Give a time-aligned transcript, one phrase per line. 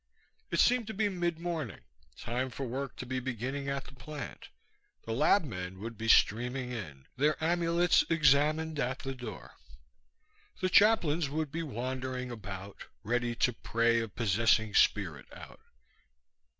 [0.49, 1.81] It seemed to be mid morning,
[2.17, 4.49] time for work to be beginning at the plant.
[5.05, 9.51] The lab men would be streaming in, their amulets examined at the door.
[10.59, 15.59] The chaplains would be wandering about, ready to pray a possessing spirit out.